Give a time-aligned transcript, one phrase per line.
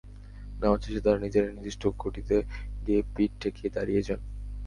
[0.59, 2.35] নামাজ শেষে তারা নিজেরাই নির্দিষ্ট খুঁটিতে
[2.85, 4.19] গিয়ে পিঠ ঠেকিয়ে দাড়িয়ে যান।